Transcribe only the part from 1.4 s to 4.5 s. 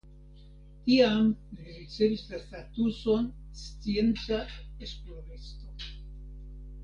li ricevis la statuson scienca